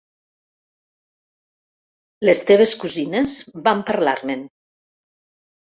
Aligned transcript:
Les 2.29 2.41
teves 2.53 2.73
cosines 2.85 3.37
van 3.69 3.85
parlar-me'n 3.91 4.47